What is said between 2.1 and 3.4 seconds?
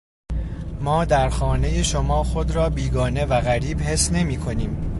خود را بیگانه